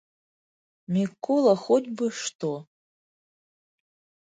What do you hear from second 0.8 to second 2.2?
Мікола хоць бы